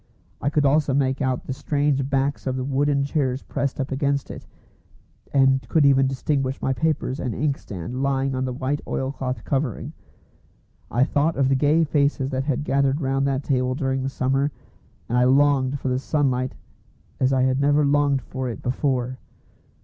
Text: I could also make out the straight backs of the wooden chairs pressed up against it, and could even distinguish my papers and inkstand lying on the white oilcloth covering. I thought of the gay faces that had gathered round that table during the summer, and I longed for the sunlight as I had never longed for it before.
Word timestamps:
I 0.41 0.49
could 0.49 0.65
also 0.65 0.95
make 0.95 1.21
out 1.21 1.43
the 1.45 1.53
straight 1.53 2.09
backs 2.09 2.47
of 2.47 2.55
the 2.55 2.63
wooden 2.63 3.03
chairs 3.05 3.43
pressed 3.43 3.79
up 3.79 3.91
against 3.91 4.31
it, 4.31 4.47
and 5.31 5.61
could 5.69 5.85
even 5.85 6.07
distinguish 6.07 6.59
my 6.59 6.73
papers 6.73 7.19
and 7.19 7.35
inkstand 7.35 8.01
lying 8.01 8.33
on 8.33 8.43
the 8.45 8.51
white 8.51 8.81
oilcloth 8.87 9.43
covering. 9.43 9.93
I 10.89 11.03
thought 11.03 11.35
of 11.37 11.49
the 11.49 11.55
gay 11.55 11.83
faces 11.83 12.31
that 12.31 12.45
had 12.45 12.63
gathered 12.63 12.99
round 12.99 13.27
that 13.27 13.43
table 13.43 13.75
during 13.75 14.01
the 14.01 14.09
summer, 14.09 14.51
and 15.07 15.19
I 15.19 15.25
longed 15.25 15.79
for 15.79 15.89
the 15.89 15.99
sunlight 15.99 16.55
as 17.19 17.31
I 17.31 17.43
had 17.43 17.59
never 17.61 17.85
longed 17.85 18.23
for 18.23 18.49
it 18.49 18.63
before. 18.63 19.19